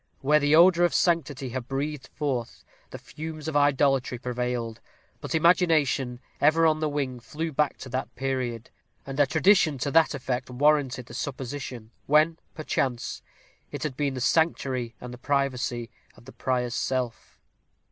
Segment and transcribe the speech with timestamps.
[0.21, 4.79] Where the odor of sanctity had breathed forth, the fumes of idolatry prevailed;
[5.19, 8.71] but imagination, ever on the wing, flew back to that period
[9.05, 13.21] and a tradition to that effect warranted the supposition when, perchance,
[13.71, 17.37] it had been the sanctuary and the privacy of the prior's self.